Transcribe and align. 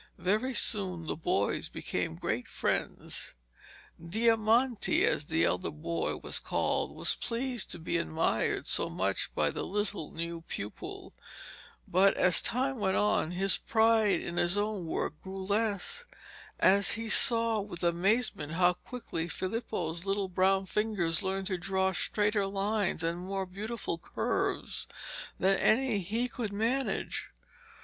Very 0.17 0.55
soon 0.55 1.05
the 1.05 1.15
boys 1.15 1.69
became 1.69 2.15
great 2.15 2.47
friends. 2.47 3.35
Diamante, 4.03 5.05
as 5.05 5.25
the 5.25 5.45
elder 5.45 5.69
boy 5.69 6.15
was 6.17 6.39
called, 6.39 6.95
was 6.95 7.13
pleased 7.15 7.69
to 7.69 7.77
be 7.77 7.97
admired 7.97 8.65
so 8.65 8.89
much 8.89 9.31
by 9.35 9.51
the 9.51 9.61
little 9.63 10.11
new 10.11 10.41
pupil; 10.41 11.13
but 11.87 12.15
as 12.15 12.41
time 12.41 12.79
went 12.79 12.97
on, 12.97 13.29
his 13.29 13.59
pride 13.59 14.21
in 14.21 14.37
his 14.37 14.57
own 14.57 14.87
work 14.87 15.21
grew 15.21 15.45
less 15.45 16.05
as 16.59 16.93
he 16.93 17.07
saw 17.07 17.59
with 17.59 17.83
amazement 17.83 18.53
how 18.53 18.73
quickly 18.73 19.27
Filippo's 19.27 20.03
little 20.03 20.29
brown 20.29 20.65
fingers 20.65 21.21
learned 21.21 21.45
to 21.45 21.59
draw 21.59 21.91
straighter 21.91 22.47
lines 22.47 23.03
and 23.03 23.19
more 23.19 23.45
beautiful 23.45 23.99
curves 23.99 24.87
than 25.39 25.55
any 25.57 25.99
he 25.99 26.27
could 26.27 26.51
manage. 26.51 27.29